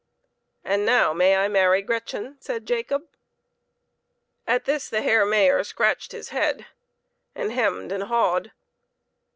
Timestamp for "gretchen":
1.83-2.37